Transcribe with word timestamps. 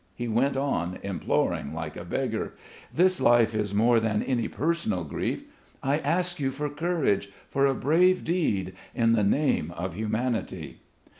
He 0.15 0.27
went 0.27 0.57
on 0.57 0.97
imploring 1.03 1.75
like 1.75 1.95
a 1.95 2.03
beggar. 2.03 2.55
"This 2.91 3.21
life 3.21 3.53
is 3.53 3.71
more 3.71 3.99
than 3.99 4.23
any 4.23 4.47
personal 4.47 5.03
grief. 5.03 5.43
I 5.83 5.99
ask 5.99 6.39
you 6.39 6.49
for 6.49 6.69
courage, 6.71 7.29
for 7.51 7.67
a 7.67 7.75
brave 7.75 8.23
deed 8.23 8.73
in 8.95 9.13
the 9.13 9.23
name 9.23 9.69
of 9.77 9.93
humanity." 9.93 10.79